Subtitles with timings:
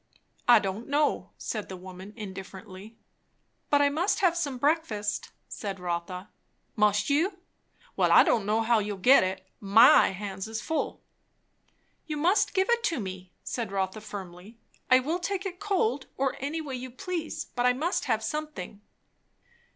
[0.47, 2.97] "I don' know," said the woman indifferently.
[3.69, 6.31] "But I must have some breakfast," said Rotha.
[6.75, 7.37] "Must you?
[7.95, 9.47] Well, I don' know how you'll get it.
[9.59, 11.03] My hands is full."
[12.07, 14.57] "You must give it to me," said Rotha firmly.
[14.89, 18.81] "I will take it cold, or any way you please; but I must have something."